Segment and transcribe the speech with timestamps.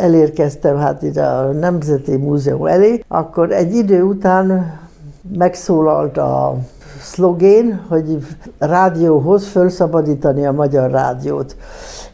[0.00, 4.78] elérkeztem hát ide a Nemzeti Múzeum elé, akkor egy idő után
[5.36, 6.56] megszólalt a
[7.00, 8.18] szlogén, hogy
[8.58, 11.56] rádióhoz felszabadítani a magyar rádiót.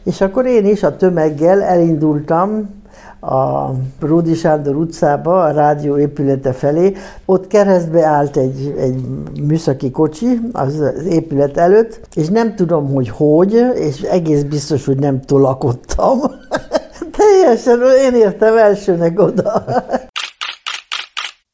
[0.03, 2.75] És akkor én is a tömeggel elindultam
[3.19, 6.93] a Ródi Sándor utcába, a rádió épülete felé.
[7.25, 9.05] Ott keresztbe állt egy, egy
[9.47, 15.21] műszaki kocsi az, épület előtt, és nem tudom, hogy hogy, és egész biztos, hogy nem
[15.21, 16.19] tolakodtam.
[17.17, 19.65] Teljesen, én értem elsőnek oda.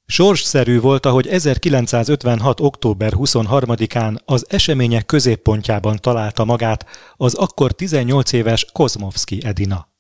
[0.06, 2.60] Sorsszerű volt, ahogy 1956.
[2.60, 9.92] október 23-án az események középpontjában találta magát az akkor 18 éves Kozmovski Edina.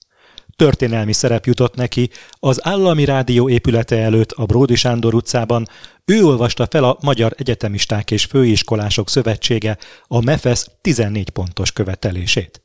[0.55, 5.67] Történelmi szerep jutott neki, az állami rádió épülete előtt a Bródi Sándor utcában
[6.05, 9.77] ő olvasta fel a Magyar Egyetemisták és Főiskolások Szövetsége
[10.07, 12.62] a MEFES 14 pontos követelését.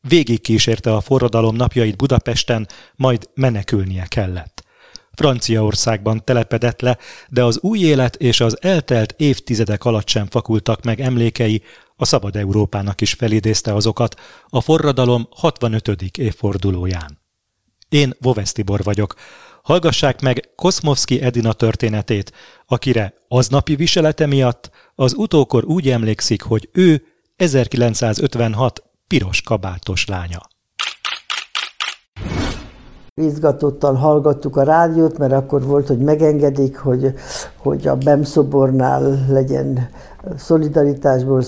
[0.00, 4.66] Végig kísérte a forradalom napjait Budapesten, majd menekülnie kellett.
[5.12, 11.00] Franciaországban telepedett le, de az új élet és az eltelt évtizedek alatt sem fakultak meg
[11.00, 11.62] emlékei,
[11.96, 15.88] a Szabad Európának is felidézte azokat a forradalom 65.
[16.18, 17.18] évfordulóján.
[17.88, 19.14] Én Vovesz Tibor vagyok.
[19.62, 22.32] Hallgassák meg Koszmovszki Edina történetét,
[22.66, 27.02] akire aznapi viselete miatt az utókor úgy emlékszik, hogy ő
[27.36, 30.40] 1956 piros kabátos lánya.
[33.14, 37.14] Izgatottan hallgattuk a rádiót, mert akkor volt, hogy megengedik, hogy,
[37.56, 39.88] hogy a BEM szobornál legyen
[40.36, 41.42] szolidaritásból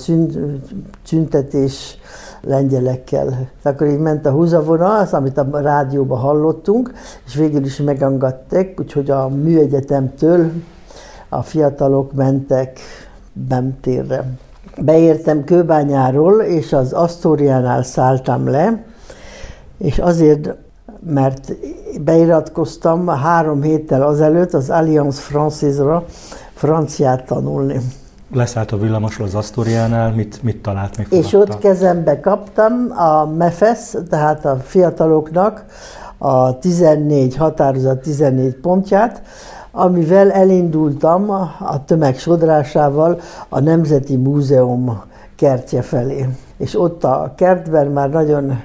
[1.02, 1.98] szüntetés
[2.40, 3.50] lengyelekkel.
[3.62, 6.92] Akkor így ment a húzavona, az, amit a rádióban hallottunk,
[7.26, 10.52] és végül is megangadták, úgyhogy a műegyetemtől
[11.28, 12.80] a fiatalok mentek
[13.32, 14.24] BEM térre.
[14.80, 18.84] Beértem Kőbányáról, és az Asztóriánál szálltam le,
[19.78, 20.54] és azért
[21.06, 21.52] mert
[22.00, 26.02] beiratkoztam három héttel azelőtt az Alliance Française-ra
[26.54, 27.80] franciát tanulni.
[28.32, 33.78] Leszállt a villamosról az Asztóriánál, mit, mit talált, mi És ott kezembe kaptam a MEFES,
[34.08, 35.64] tehát a fiataloknak
[36.18, 39.22] a 14 határozat 14 pontját,
[39.72, 45.02] amivel elindultam a tömeg sodrásával a Nemzeti Múzeum
[45.36, 46.28] kertje felé.
[46.56, 48.60] És ott a kertben már nagyon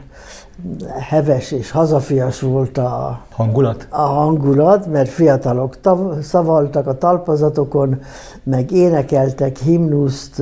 [1.00, 8.00] heves és hazafias volt a hangulat, a hangulat mert fiatalok tav- szavaltak a talpazatokon,
[8.44, 10.42] meg énekeltek himnuszt,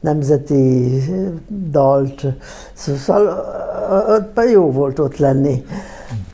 [0.00, 1.02] nemzeti
[1.70, 2.26] dalt,
[2.74, 5.64] szóval jó volt ott lenni.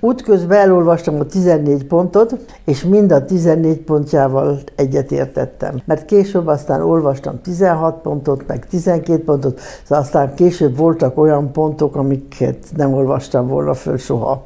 [0.04, 5.80] Útközben elolvastam a 14 pontot, és mind a 14 pontjával egyetértettem.
[5.84, 11.96] Mert később aztán olvastam 16 pontot, meg 12 pontot, szóval aztán később voltak olyan pontok,
[11.96, 14.42] amiket nem olvastam volna föl soha.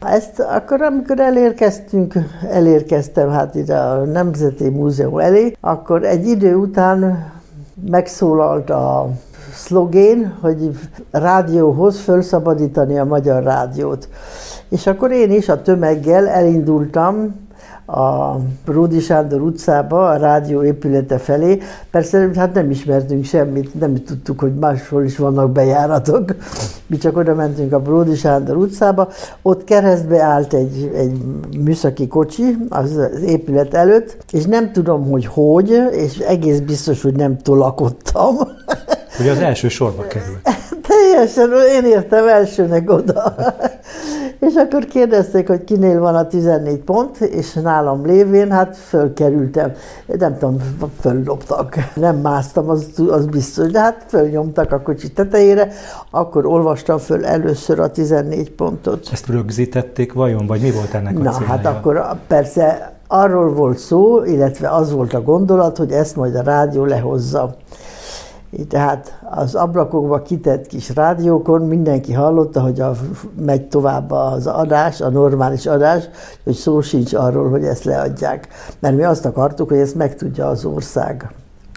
[0.00, 2.14] Ezt akkor, amikor elérkeztünk,
[2.50, 7.32] elérkeztem hát ide a Nemzeti Múzeum elé, akkor egy idő után
[7.90, 9.08] megszólalt a
[9.54, 10.78] szlogén, hogy
[11.10, 14.08] rádióhoz felszabadítani a magyar rádiót.
[14.70, 17.34] És akkor én is a tömeggel elindultam
[17.86, 21.58] a Ródi Sándor utcába, a rádió épülete felé.
[21.90, 26.34] Persze hát nem ismertünk semmit, nem tudtuk, hogy máshol is vannak bejáratok.
[26.86, 29.08] Mi csak oda mentünk a Ródi Sándor utcába,
[29.42, 31.22] ott keresztbe állt egy, egy
[31.58, 37.14] műszaki kocsi az, az épület előtt, és nem tudom, hogy hogy, és egész biztos, hogy
[37.14, 38.36] nem tolakodtam.
[39.16, 40.36] Hogy az első sorba kerül.
[40.88, 43.34] Teljesen, én értem elsőnek oda.
[44.40, 49.72] És akkor kérdezték, hogy kinél van a 14 pont, és nálam lévén, hát fölkerültem.
[50.18, 50.56] Nem tudom,
[51.00, 51.74] földobtak.
[51.94, 55.72] Nem másztam, az, az biztos, de hát fölnyomtak a kocsi tetejére,
[56.10, 59.08] akkor olvastam föl először a 14 pontot.
[59.12, 61.46] Ezt rögzítették vajon, vagy mi volt ennek a Na, célja?
[61.46, 66.42] hát akkor persze arról volt szó, illetve az volt a gondolat, hogy ezt majd a
[66.42, 67.56] rádió lehozza.
[68.68, 72.92] Tehát az ablakokba kitett kis rádiókon mindenki hallotta, hogy a,
[73.44, 76.08] megy tovább az adás, a normális adás,
[76.44, 78.48] hogy szó sincs arról, hogy ezt leadják.
[78.78, 81.32] Mert mi azt akartuk, hogy ezt megtudja az ország.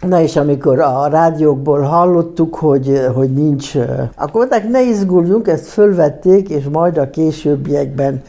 [0.07, 3.75] Na és amikor a rádiókból hallottuk, hogy, hogy nincs,
[4.15, 8.21] akkor mondták, ne izguljunk, ezt fölvették, és majd a későbbiekben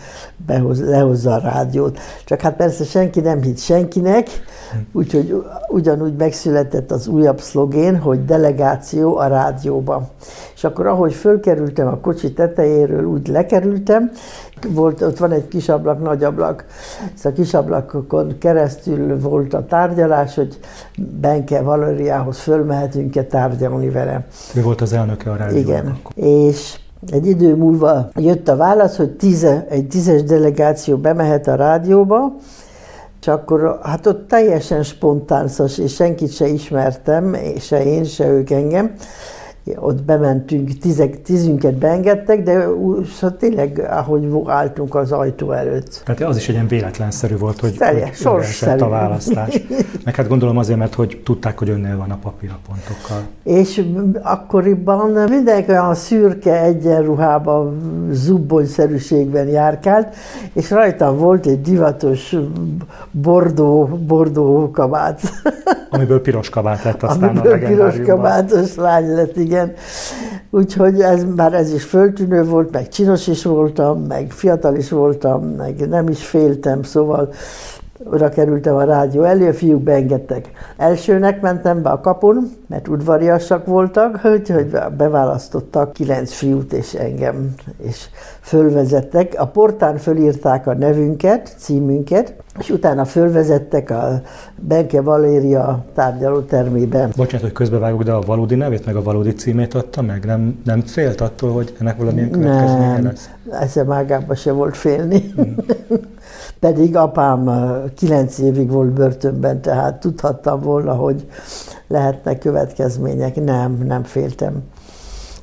[0.46, 1.98] behoz, lehozza a rádiót.
[2.24, 4.28] Csak hát persze senki nem hitt senkinek,
[4.92, 10.08] úgyhogy ugyanúgy megszületett az újabb szlogén, hogy delegáció a rádióba.
[10.64, 14.10] És akkor ahogy fölkerültem a kocsi tetejéről, úgy lekerültem,
[14.68, 16.64] volt, ott van egy kis ablak, nagy ablak,
[17.16, 20.58] és a kis ablakokon keresztül volt a tárgyalás, hogy
[21.20, 24.26] Benke Valériához fölmehetünk-e tárgyalni vele.
[24.54, 26.00] Ő volt az elnöke a rádiónak.
[26.14, 26.32] Igen.
[26.48, 26.78] És
[27.10, 32.32] Egy idő múlva jött a válasz, hogy tíze, egy tízes delegáció bemehet a rádióba,
[33.20, 38.94] és akkor hát ott teljesen spontán, és senkit se ismertem, se én, se ők engem,
[39.76, 42.66] ott bementünk, tízek, tízünket beengedtek, de
[43.14, 46.02] szóval tényleg, ahogy álltunk az ajtó előtt.
[46.04, 49.62] Tehát az is egy ilyen véletlenszerű volt, hogy, Teljes, hogy a választás.
[50.04, 53.20] Meg hát gondolom azért, mert hogy tudták, hogy önnél van a papírpontokkal.
[53.42, 53.84] És
[54.22, 57.78] akkoriban mindenki olyan szürke egyenruhában,
[58.10, 60.14] zubbonyszerűségben járkált,
[60.52, 62.36] és rajtam volt egy divatos
[63.10, 65.20] bordó, bordó kabát.
[65.90, 69.72] Amiből piros kabát lett aztán Amiből a piros kabátos lány lett, igen igen.
[70.50, 75.44] Úgyhogy ez, már ez is föltűnő volt, meg csinos is voltam, meg fiatal is voltam,
[75.44, 77.32] meg nem is féltem, szóval
[78.10, 80.50] oda kerültem a rádió elé, a fiúk beengedtek.
[80.76, 88.08] Elsőnek mentem be a kapun, mert udvariasak voltak, úgyhogy beválasztottak kilenc fiút és engem, és
[88.40, 89.34] fölvezettek.
[89.36, 94.20] A portán fölírták a nevünket, címünket, és utána fölvezettek a
[94.56, 97.08] Benke Valéria tárgyalótermébe.
[97.16, 100.24] Bocsánat, hogy közbevágok, de a valódi nevét meg a valódi címét adta meg?
[100.24, 103.30] Nem, nem félt attól, hogy ennek valamilyen következménye nem, lesz?
[103.50, 105.32] Eszem ágában se volt félni.
[105.34, 105.56] Hmm.
[106.60, 107.50] Pedig apám
[107.94, 111.26] kilenc évig volt börtönben, tehát tudhattam volna, hogy
[111.88, 113.44] lehetnek következmények.
[113.44, 114.62] Nem, nem féltem.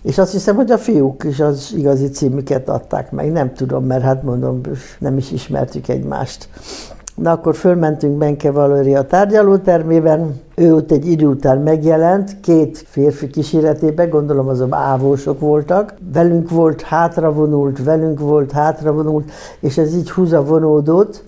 [0.02, 3.32] És azt hiszem, hogy a fiúk is az igazi címüket adták meg.
[3.32, 4.62] Nem tudom, mert hát mondom,
[5.00, 6.50] nem is ismertük egymást.
[7.16, 14.10] Na akkor fölmentünk Benke Valeria tárgyalótermében, ő ott egy idő után megjelent, két férfi kíséretében,
[14.10, 15.94] gondolom azok ávósok voltak.
[16.14, 21.24] Velünk volt hátravonult, velünk volt hátravonult, és ez így húzavonódott,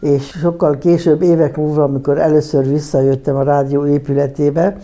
[0.00, 4.76] és sokkal később, évek múlva, amikor először visszajöttem a rádió épületébe,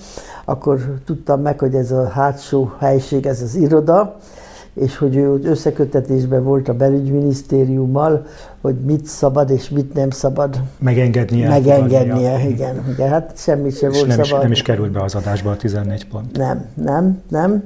[0.45, 4.17] akkor tudtam meg, hogy ez a hátsó helység, ez az iroda,
[4.81, 8.27] és hogy ő összekötetésben volt a belügyminisztériummal,
[8.61, 10.61] hogy mit szabad és mit nem szabad.
[10.79, 11.49] Megengednie.
[11.49, 12.85] Megengednie, igen.
[12.91, 13.09] igen.
[13.09, 14.37] Hát semmi sem volt nem szabad.
[14.39, 16.37] Is, nem is került be az adásba a 14 pont.
[16.37, 17.65] Nem, nem, nem.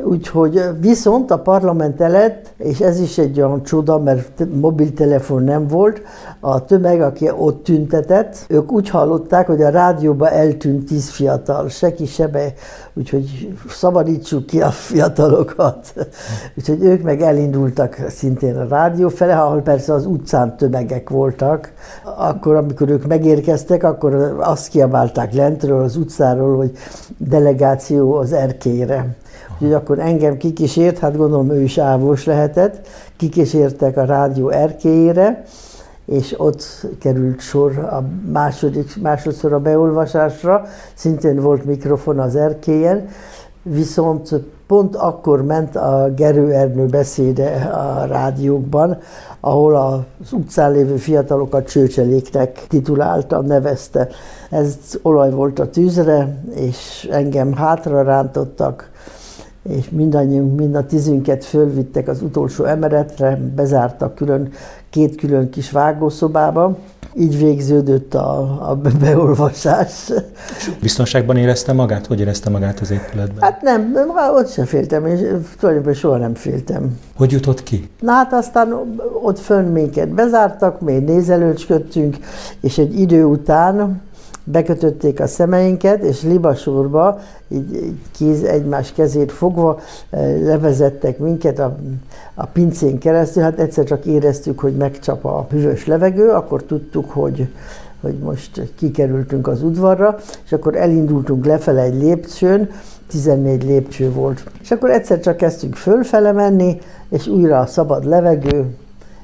[0.00, 6.02] Úgyhogy viszont a parlament elett, és ez is egy olyan csoda, mert mobiltelefon nem volt,
[6.40, 12.06] a tömeg, aki ott tüntetett, ők úgy hallották, hogy a rádióba eltűnt tíz fiatal, seki
[12.06, 12.52] sebe,
[12.94, 15.94] úgyhogy szabadítsuk ki a fiatalokat.
[16.56, 21.72] Úgyhogy ők meg elindultak szintén a rádió fele, ahol persze az utcán tömegek voltak.
[22.16, 26.72] Akkor, amikor ők megérkeztek, akkor azt kiabálták lentről, az utcáról, hogy
[27.16, 29.16] delegáció az erkélyre.
[29.62, 32.86] Úgyhogy akkor engem kikísért, hát gondolom ő is ávós lehetett,
[33.16, 35.42] kikísértek a rádió erkélyére,
[36.06, 40.64] és ott került sor a második, másodszor a beolvasásra,
[40.94, 43.08] szintén volt mikrofon az erkélyen,
[43.62, 48.98] viszont pont akkor ment a Gerő Ernő beszéde a rádiókban,
[49.40, 54.08] ahol az utcán lévő fiatalokat csőcseléknek titulálta, nevezte.
[54.50, 58.90] Ez olaj volt a tűzre, és engem hátra rántottak,
[59.62, 64.52] és mindannyiunk, mind a tízünket fölvittek az utolsó emeretre, bezártak külön,
[64.90, 66.76] két külön kis vágószobába.
[67.14, 68.38] Így végződött a,
[68.70, 70.12] a beolvasás.
[70.80, 72.06] Biztonságban érezte magát?
[72.06, 73.40] Hogy érezte magát az épületben?
[73.40, 73.94] Hát nem,
[74.34, 75.18] ott sem féltem, és
[75.58, 76.98] tulajdonképpen soha nem féltem.
[77.16, 77.90] Hogy jutott ki?
[78.00, 82.16] Na hát aztán ott fönn minket bezártak, még nézelőcsködtünk,
[82.60, 84.02] és egy idő után
[84.44, 87.18] bekötötték a szemeinket, és libasorba,
[87.48, 89.80] így, így kéz, egymás kezét fogva
[90.10, 91.76] eh, levezettek minket a,
[92.34, 93.42] a pincén keresztül.
[93.42, 97.48] Hát egyszer csak éreztük, hogy megcsap a hűvös levegő, akkor tudtuk, hogy
[98.00, 102.70] hogy most kikerültünk az udvarra, és akkor elindultunk lefele egy lépcsőn,
[103.08, 104.50] 14 lépcső volt.
[104.62, 108.66] És akkor egyszer csak kezdtünk fölfele menni, és újra a szabad levegő,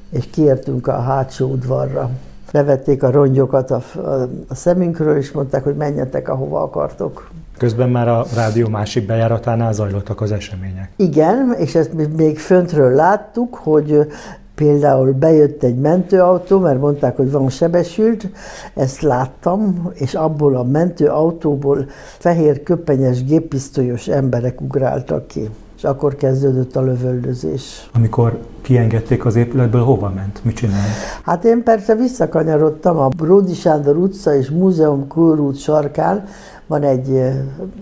[0.09, 2.09] és kiértünk a hátsó udvarra
[2.51, 7.29] levették a rongyokat a, a, a szemünkről, és mondták, hogy menjetek, ahova akartok.
[7.57, 10.91] Közben már a rádió másik bejáratánál zajlottak az események.
[10.95, 14.07] Igen, és ezt még föntről láttuk, hogy
[14.55, 18.29] például bejött egy mentőautó, mert mondták, hogy van sebesült,
[18.75, 21.85] ezt láttam, és abból a mentőautóból
[22.17, 25.49] fehér köpenyes géppisztolyos emberek ugráltak ki
[25.79, 27.89] és akkor kezdődött a lövöldözés.
[27.93, 30.39] Amikor kiengedték az épületből, hova ment?
[30.43, 30.87] Mit csinált?
[31.23, 36.25] Hát én persze visszakanyarodtam a Bródi Sándor utca és Múzeum körút sarkán,
[36.67, 37.21] van egy,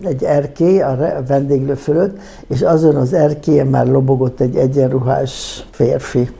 [0.02, 6.30] egy erkély a vendéglő fölött, és azon az erkélyen már lobogott egy egyenruhás férfi.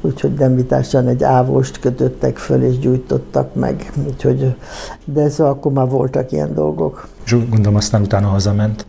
[0.00, 3.92] Úgyhogy nem vitásan egy ávost kötöttek föl és gyújtottak meg.
[4.06, 4.54] Úgyhogy,
[5.04, 7.08] de szóval akkor már voltak ilyen dolgok.
[7.24, 8.88] És gondolom aztán utána hazament.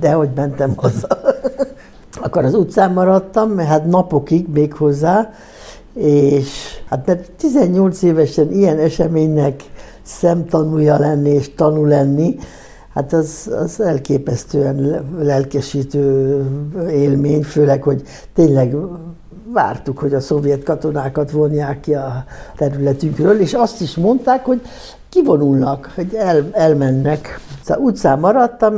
[0.00, 1.08] De hogy mentem haza.
[2.22, 5.30] akkor az utcán maradtam, hát napokig még hozzá,
[5.94, 6.48] és
[6.88, 9.62] hát mert 18 évesen ilyen eseménynek
[10.02, 12.36] szemtanúja lenni és tanú lenni,
[12.94, 16.40] hát az, az elképesztően lelkesítő
[16.90, 18.02] élmény, főleg, hogy
[18.34, 18.76] tényleg
[19.52, 22.24] vártuk, hogy a szovjet katonákat vonják ki a
[22.56, 24.60] területünkről, és azt is mondták, hogy
[25.14, 27.40] kivonulnak, hogy el, elmennek.
[27.62, 28.74] Szóval utcán maradtam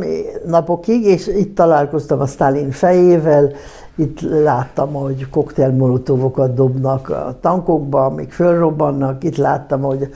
[0.47, 3.53] napokig, és itt találkoztam a Stalin fejével,
[3.99, 9.25] itt láttam, hogy koktélmolotovokat dobnak a tankokba, amik fölrobbannak.
[9.25, 10.09] Itt láttam, hogy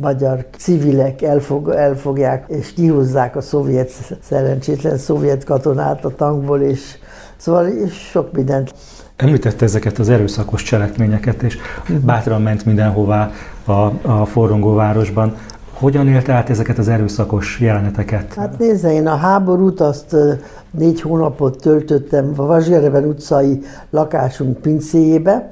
[0.00, 3.90] magyar civilek elfog, elfogják és kihúzzák a szovjet,
[4.22, 6.98] szerencsétlen szovjet katonát a tankból, és
[7.36, 8.74] szóval és sok mindent.
[9.16, 11.58] Említette ezeket az erőszakos cselekményeket, és
[12.04, 13.30] bátran ment mindenhová
[13.64, 15.34] a, a forrongó városban.
[15.78, 18.34] Hogyan élte át ezeket az erőszakos jeleneteket?
[18.34, 20.16] Hát nézze, én a háborút azt
[20.70, 25.48] négy hónapot töltöttem a Vazsgereven utcai lakásunk pincéjébe,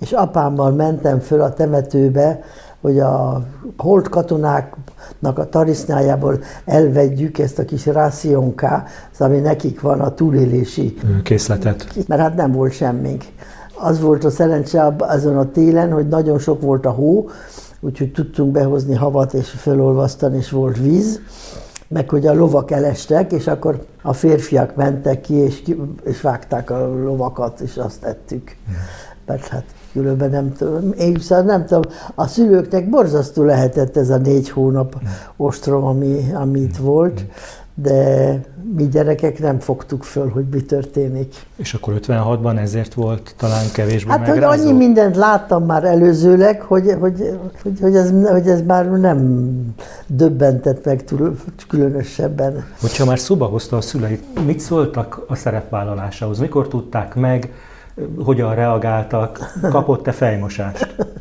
[0.00, 2.40] és apámmal mentem föl a temetőbe,
[2.80, 3.42] hogy a
[3.76, 8.84] holt katonáknak a tarisznyájából elvegyük ezt a kis rászionká,
[9.18, 11.86] ami nekik van a túlélési készletet.
[12.06, 13.24] Mert hát nem volt semmink.
[13.80, 17.28] Az volt a szerencse azon a télen, hogy nagyon sok volt a hó,
[17.84, 21.20] úgyhogy tudtunk behozni havat és fölolvasztani, és volt víz,
[21.88, 26.70] meg hogy a lovak elestek, és akkor a férfiak mentek ki, és, ki, és vágták
[26.70, 28.56] a lovakat, és azt ettük.
[29.26, 31.82] Mert hát különben nem tudom, én szóval nem tudom,
[32.14, 34.96] a szülőknek borzasztó lehetett ez a négy hónap
[35.36, 37.24] ostrom, ami, amit volt
[37.74, 38.40] de
[38.76, 41.34] mi gyerekek nem fogtuk föl, hogy mi történik.
[41.56, 44.46] És akkor 56-ban ezért volt talán kevésbé Hát, megrázó?
[44.46, 49.50] hogy annyi mindent láttam már előzőleg, hogy, hogy, hogy, hogy, ez, hogy ez már nem
[50.06, 51.36] döbbentett meg túl,
[51.68, 52.64] különösebben.
[52.80, 56.38] Hogyha már szóba hozta a szüleit, mit szóltak a szerepvállalásához?
[56.38, 57.52] Mikor tudták meg,
[58.24, 60.94] hogyan reagáltak, kapott-e fejmosást?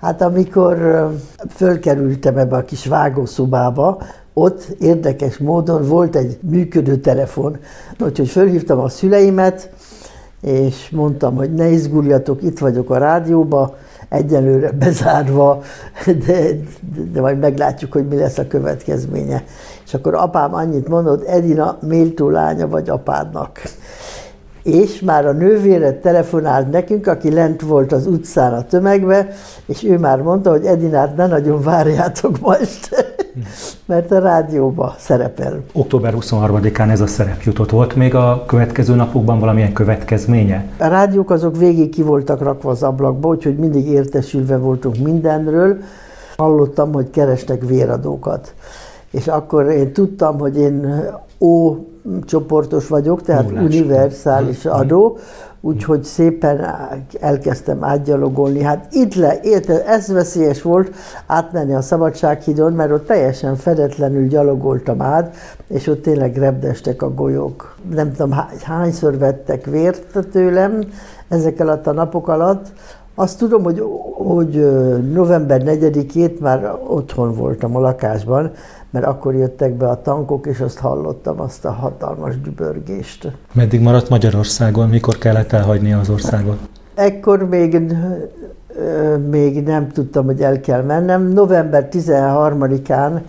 [0.00, 1.08] Hát amikor
[1.48, 3.98] fölkerültem ebbe a kis vágószobába,
[4.38, 7.56] ott érdekes módon volt egy működő telefon,
[7.98, 9.70] úgyhogy fölhívtam a szüleimet,
[10.40, 13.76] és mondtam, hogy ne izguljatok, itt vagyok a rádióba,
[14.08, 15.62] egyelőre bezárva,
[16.06, 19.44] de, de, de majd meglátjuk, hogy mi lesz a következménye.
[19.84, 23.60] És akkor apám annyit mondott, Edina méltó lánya vagy apádnak.
[24.62, 29.28] És már a nővére telefonált nekünk, aki lent volt az utcán a tömegbe,
[29.66, 33.05] és ő már mondta, hogy Edinát ne nagyon várjátok most,
[33.86, 35.62] mert a rádióba szerepel.
[35.72, 37.70] Október 23-án ez a szerep jutott.
[37.70, 40.64] Volt még a következő napokban valamilyen következménye?
[40.78, 45.76] A rádiók azok végig ki voltak rakva az ablakba, úgyhogy mindig értesülve voltunk mindenről.
[46.36, 48.54] Hallottam, hogy kerestek véradókat.
[49.10, 51.04] És akkor én tudtam, hogy én
[51.40, 51.76] ó
[52.24, 53.64] csoportos vagyok, tehát Nullás.
[53.64, 54.72] univerzális hmm.
[54.72, 55.18] adó,
[55.60, 56.74] úgyhogy szépen
[57.20, 58.62] elkezdtem átgyalogolni.
[58.62, 60.94] Hát itt le, érte, ez veszélyes volt
[61.26, 65.36] átmenni a Szabadsághidon, mert ott teljesen fedetlenül gyalogoltam át,
[65.68, 67.76] és ott tényleg repdestek a golyók.
[67.90, 70.80] Nem tudom, hányszor vettek vért tőlem
[71.28, 72.66] ezek alatt a napok alatt,
[73.18, 73.82] azt tudom, hogy,
[74.14, 74.70] hogy
[75.12, 78.50] november 4-ét már otthon voltam a lakásban,
[78.90, 83.32] mert akkor jöttek be a tankok, és azt hallottam, azt a hatalmas dübörgést.
[83.52, 84.88] Meddig maradt Magyarországon?
[84.88, 86.58] Mikor kellett elhagyni az országot?
[86.94, 87.82] Ekkor még,
[89.30, 91.32] még nem tudtam, hogy el kell mennem.
[91.32, 93.20] November 13-án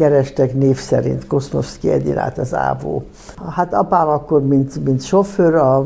[0.00, 3.02] kerestek név szerint Koszmovszki Edinát az Ávó.
[3.50, 5.76] Hát apám akkor, mint, mint sofőr, a,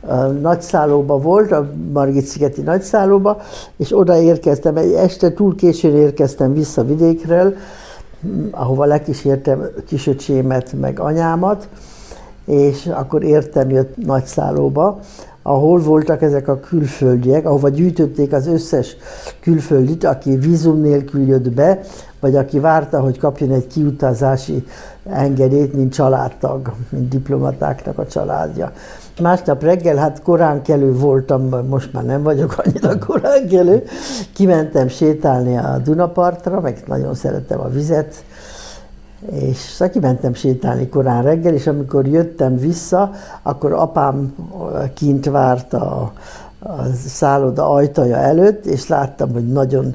[0.00, 3.40] a nagyszállóba volt, a Margit-szigeti nagyszállóba,
[3.76, 7.54] és oda érkeztem, egy este túl későn érkeztem vissza vidékről,
[8.50, 11.68] ahova lekísértem kisöcsémet, meg anyámat,
[12.44, 15.00] és akkor értem jött nagyszállóba,
[15.42, 18.96] ahol voltak ezek a külföldiek, ahova gyűjtötték az összes
[19.40, 21.80] külföldit, aki vízum nélkül jött be,
[22.20, 24.66] vagy aki várta, hogy kapjon egy kiutazási
[25.10, 28.72] engedélyt, mint családtag, mint diplomatáknak a családja.
[29.20, 33.82] Másnap reggel, hát korán kelő voltam, most már nem vagyok annyira korán kelő,
[34.34, 38.24] kimentem sétálni a Dunapartra, meg nagyon szerettem a vizet,
[39.30, 43.10] és szóval kimentem sétálni korán reggel, és amikor jöttem vissza,
[43.42, 44.34] akkor apám
[44.94, 46.12] kint várt a,
[46.58, 49.94] a szálloda ajtaja előtt, és láttam, hogy nagyon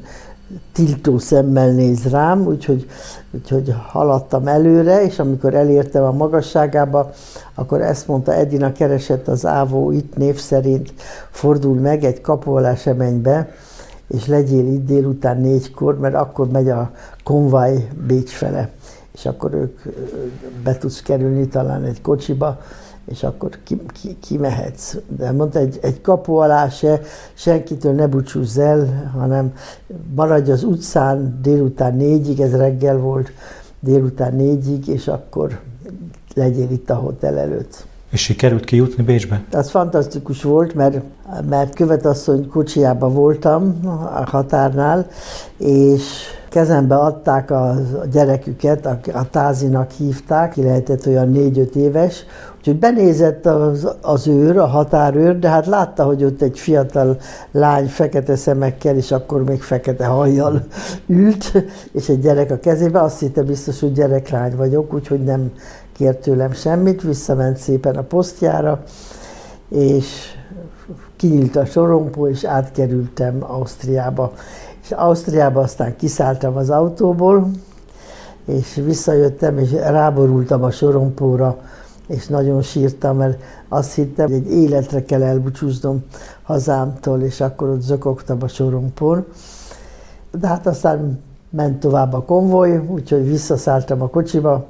[0.72, 2.86] tiltó szemmel néz rám, úgyhogy,
[3.32, 7.12] úgyhogy haladtam előre, és amikor elértem a magasságába,
[7.54, 10.94] akkor ezt mondta, Edina keresett az Ávó itt név szerint,
[11.30, 13.50] fordul meg, egy kapu alá se menj be,
[14.08, 16.92] és legyél itt délután négykor, mert akkor megy a
[17.24, 18.70] konvaj Bécs fele.
[19.14, 19.80] és akkor ők
[20.64, 22.60] be tudsz kerülni talán egy kocsiba,
[23.06, 24.96] és akkor ki, ki, kimehetsz.
[25.18, 27.02] De mondta, egy, egy kapu alá se,
[27.34, 29.54] senkitől ne búcsúzz el, hanem
[30.16, 33.32] maradj az utcán délután négyig, ez reggel volt,
[33.80, 35.60] délután négyig, és akkor
[36.34, 37.86] legyél itt a hotel előtt.
[38.10, 39.44] És sikerült kijutni Bécsbe?
[39.52, 41.02] Az fantasztikus volt, mert,
[41.50, 45.08] mert követasszony kocsiában voltam a határnál,
[45.58, 46.02] és
[46.54, 47.76] kezembe adták a
[48.12, 52.26] gyereküket, a, a tázinak hívták, ki lehetett olyan négy-öt éves,
[52.58, 57.18] úgyhogy benézett az, az őr, a határőr, de hát látta, hogy ott egy fiatal
[57.52, 60.62] lány fekete szemekkel, és akkor még fekete hajjal
[61.08, 61.52] ült,
[61.92, 65.52] és egy gyerek a kezébe, azt hitte biztos, hogy gyereklány vagyok, úgyhogy nem
[65.94, 68.84] kért tőlem semmit, visszament szépen a posztjára,
[69.70, 70.36] és
[71.16, 74.34] kinyílt a sorompó, és átkerültem Ausztriába.
[74.84, 77.52] És Ausztriába aztán kiszálltam az autóból,
[78.46, 81.58] és visszajöttem, és ráborultam a sorompóra,
[82.08, 86.04] és nagyon sírtam, mert azt hittem, hogy egy életre kell elbúcsúznom
[86.42, 89.26] hazámtól, és akkor ott zökogtam a sorompón.
[90.40, 94.68] De hát aztán ment tovább a konvoj, úgyhogy visszaszálltam a kocsiba,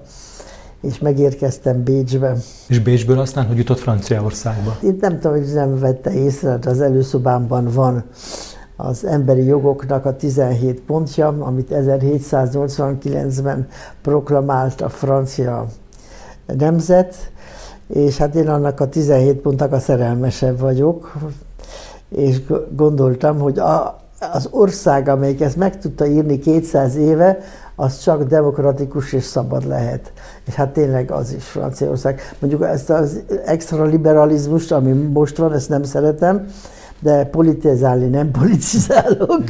[0.82, 2.36] és megérkeztem Bécsbe.
[2.68, 4.78] És Bécsből aztán hogy jutott Franciaországba?
[4.82, 8.04] Itt nem tudom, hogy nem vette észre, az előszobámban van
[8.76, 13.68] az emberi jogoknak a 17 pontja, amit 1789-ben
[14.02, 15.66] proklamált a francia
[16.58, 17.16] nemzet,
[17.88, 21.14] és hát én annak a 17 pontnak a szerelmesebb vagyok,
[22.10, 22.42] és
[22.76, 24.02] gondoltam, hogy a,
[24.32, 27.38] az ország, amelyik ezt meg tudta írni 200 éve,
[27.76, 30.12] az csak demokratikus és szabad lehet.
[30.46, 32.22] És hát tényleg az is Franciaország.
[32.40, 36.48] Mondjuk ezt az extra liberalizmust, ami most van, ezt nem szeretem,
[37.04, 39.44] de politizálni nem politizálok.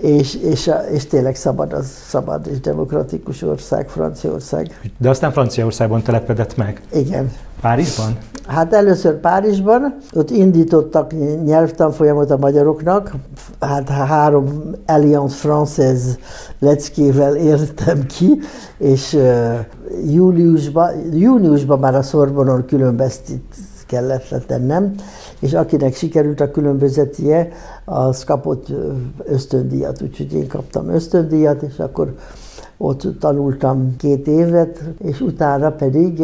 [0.00, 4.80] és, és, és tényleg szabad, az szabad és demokratikus ország, Franciaország.
[4.98, 6.82] De aztán Franciaországban telepedett meg?
[6.92, 7.32] Igen.
[7.60, 8.16] Párizsban?
[8.46, 11.12] Hát először Párizsban, ott indítottak
[11.44, 13.14] nyelvtanfolyamot a magyaroknak,
[13.60, 16.18] hát három Alliance Française
[16.58, 18.38] leckével értem ki,
[18.78, 19.58] és uh,
[20.12, 22.64] júliusban, júniusban már a Szorbonon
[23.86, 24.94] különböztit kellett tennem,
[25.40, 27.48] és akinek sikerült a különbözetie,
[27.84, 28.66] az kapott
[29.24, 32.14] ösztöndíjat, úgyhogy én kaptam ösztöndíjat, és akkor
[32.76, 36.22] ott tanultam két évet, és utána pedig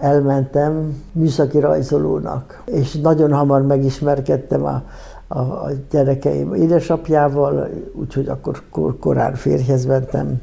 [0.00, 2.62] elmentem műszaki rajzolónak.
[2.64, 4.82] És nagyon hamar megismerkedtem a,
[5.28, 10.40] a, a gyerekeim édesapjával, úgyhogy akkor kor, korán férjhez mentem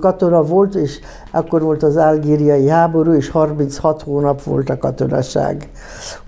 [0.00, 5.70] katona volt, és akkor volt az algériai háború, és 36 hónap volt a katonaság.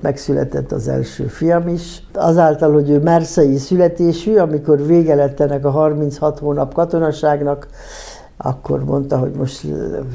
[0.00, 2.02] Megszületett az első fiam is.
[2.14, 7.68] Azáltal, hogy ő merszei születésű, amikor vége lett ennek a 36 hónap katonaságnak,
[8.36, 9.66] akkor mondta, hogy most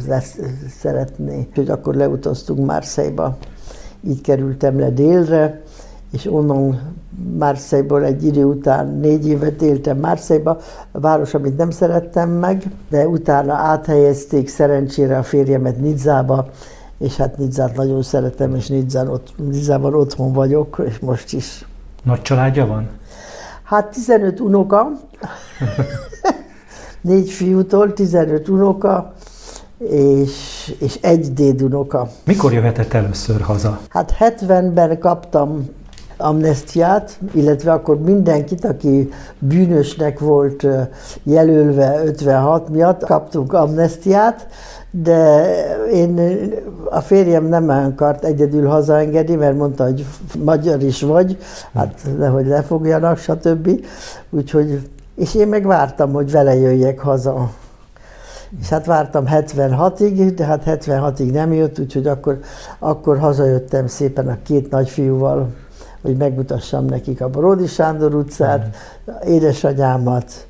[0.07, 0.37] lesz,
[0.79, 3.37] szeretné, hogy akkor leutaztunk Marseille-ba.
[4.01, 5.61] Így kerültem le délre,
[6.11, 6.79] és onnan
[7.37, 10.57] Marseille-ból egy idő után négy évet éltem Marseille-ba,
[10.91, 16.49] a város, amit nem szerettem meg, de utána áthelyezték szerencsére a férjemet Nidzába,
[16.97, 21.65] és hát Nidzát nagyon szeretem, és Nidzán ott, Nidzában otthon vagyok, és most is.
[22.03, 22.89] Nagy családja van?
[23.63, 24.91] Hát 15 unoka,
[27.01, 29.13] négy fiútól 15 unoka,
[29.77, 32.09] és, és egy dédunoka.
[32.25, 33.79] Mikor jöhetett először haza?
[33.89, 35.69] Hát 70-ben kaptam
[36.21, 40.67] amnestiát, illetve akkor mindenkit, aki bűnösnek volt
[41.23, 44.47] jelölve 56 miatt, kaptunk amnestiát,
[44.91, 45.45] de
[45.91, 46.19] én,
[46.89, 50.05] a férjem nem akart egyedül hazaengedni, mert mondta, hogy
[50.43, 51.37] magyar is vagy,
[51.73, 53.69] hát nehogy lefogjanak, stb.
[54.29, 57.49] Úgyhogy, és én meg vártam, hogy vele jöjjek haza.
[58.61, 62.39] És hát vártam 76-ig, de hát 76-ig nem jött, úgyhogy akkor,
[62.79, 65.49] akkor hazajöttem szépen a két nagyfiúval
[66.01, 69.29] hogy megmutassam nekik a Bródi Sándor utcát, mm.
[69.29, 70.47] édesanyámat,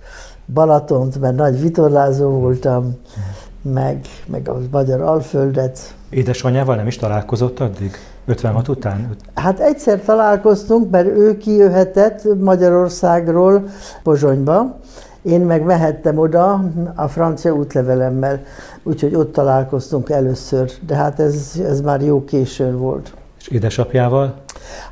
[0.54, 3.72] Balatont, mert nagy vitorlázó voltam, mm.
[3.72, 5.96] meg, meg a Magyar Alföldet.
[6.10, 7.92] Édesanyával nem is találkozott addig?
[8.26, 9.16] 56 után?
[9.34, 13.64] Hát egyszer találkoztunk, mert ő kijöhetett Magyarországról
[14.04, 14.80] Pozsonyba,
[15.22, 16.64] én meg mehettem oda
[16.96, 18.42] a francia útlevelemmel,
[18.84, 23.14] úgyhogy ott találkoztunk először, de hát ez, ez már jó későn volt.
[23.40, 24.36] És édesapjával?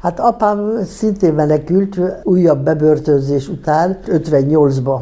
[0.02, 5.00] Hát apám szintén menekült újabb bebörtönzés után, 58-ba.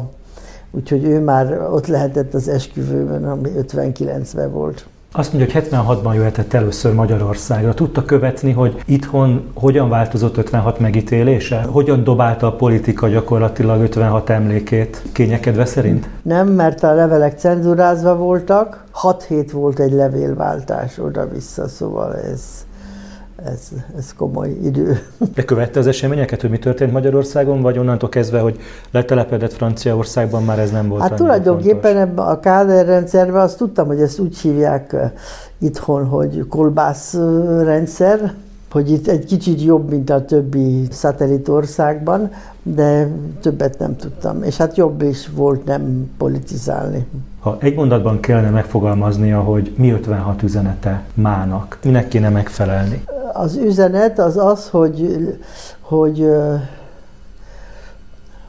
[0.70, 4.86] Úgyhogy ő már ott lehetett az esküvőben, ami 59-ben volt.
[5.12, 7.74] Azt mondja, hogy 76-ban jöhetett először Magyarországra.
[7.74, 11.62] Tudta követni, hogy itthon hogyan változott 56 megítélése?
[11.62, 16.08] Hogyan dobálta a politika gyakorlatilag 56 emlékét kényekedve szerint?
[16.22, 18.84] Nem, mert a levelek cenzúrázva voltak.
[18.90, 22.65] 6 hét volt egy levélváltás oda-vissza, szóval ez
[23.44, 23.68] ez,
[23.98, 24.98] ez komoly idő.
[25.34, 30.58] De követte az eseményeket, hogy mi történt Magyarországon, vagy onnantól kezdve, hogy letelepedett Franciaországban, már
[30.58, 34.96] ez nem volt Hát tulajdonképpen ebben a káderrendszerben azt tudtam, hogy ezt úgy hívják
[35.58, 37.14] itthon, hogy kolbász
[37.64, 38.32] rendszer,
[38.70, 42.30] hogy itt egy kicsit jobb, mint a többi szatellitországban,
[42.62, 43.08] de
[43.40, 44.42] többet nem tudtam.
[44.42, 47.06] És hát jobb is volt nem politizálni.
[47.40, 53.04] Ha egy mondatban kellene megfogalmaznia, hogy mi 56 üzenete mának, minek kéne megfelelni?
[53.32, 55.28] Az üzenet az az, hogy,
[55.80, 56.30] hogy,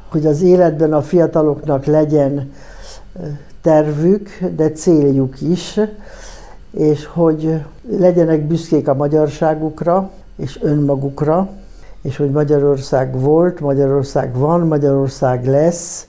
[0.10, 2.52] hogy az életben a fiataloknak legyen
[3.62, 5.80] tervük, de céljuk is,
[6.72, 11.50] és hogy legyenek büszkék a magyarságukra és önmagukra,
[12.02, 16.08] és hogy Magyarország volt, Magyarország van, Magyarország lesz,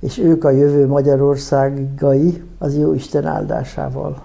[0.00, 4.22] és ők a jövő Magyarországai az jó Isten áldásával.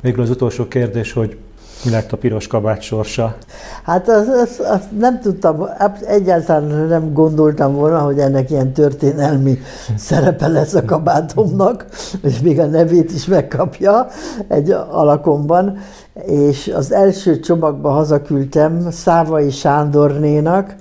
[0.00, 1.38] Végül az utolsó kérdés, hogy
[1.84, 3.36] mi lett a piros kabát sorsa?
[3.82, 5.68] Hát azt az, az nem tudtam,
[6.06, 9.58] egyáltalán nem gondoltam volna, hogy ennek ilyen történelmi
[9.96, 11.86] szerepe lesz a kabátomnak,
[12.22, 14.06] és még a nevét is megkapja
[14.48, 15.78] egy alakomban.
[16.26, 20.74] És az első csomagba hazaküldtem Szávai Sándornénak,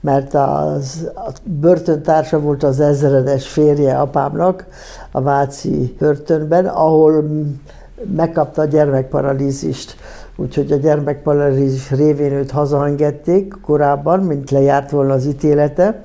[0.00, 4.66] mert az, a börtöntársa volt az ezredes férje apámnak
[5.10, 7.24] a Váci börtönben, ahol
[8.16, 9.96] megkapta a gyermekparalízist.
[10.36, 16.02] Úgyhogy a gyermekparalízis révén őt hazaengedték korábban, mint lejárt volna az ítélete,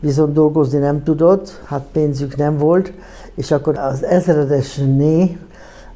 [0.00, 2.92] viszont dolgozni nem tudott, hát pénzük nem volt,
[3.34, 5.38] és akkor az ezredes né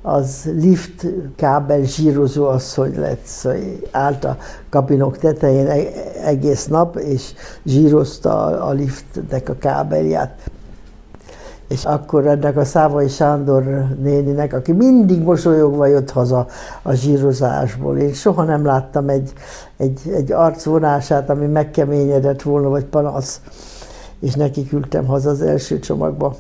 [0.03, 3.61] az lift kábel zsírozó asszony lett, szóval
[3.91, 4.37] állt a
[4.69, 5.87] kabinok tetején e-,
[6.25, 7.33] egész nap, és
[7.65, 10.51] zsírozta a liftnek a kábelját
[11.69, 13.65] és akkor ennek a Szávai Sándor
[14.01, 16.47] néninek, aki mindig mosolyogva jött haza
[16.83, 17.99] a zsírozásból.
[17.99, 19.33] Én soha nem láttam egy,
[19.77, 23.41] egy, egy arcvonását, ami megkeményedett volna, vagy panasz,
[24.21, 26.37] és neki küldtem haza az első csomagba.